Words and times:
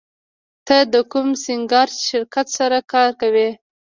ته 0.67 0.77
د 0.93 0.95
کوم 1.11 1.27
سینګار 1.43 1.89
شرکت 2.09 2.47
سره 2.57 2.77
کار 2.91 3.09
کوې 3.21 3.49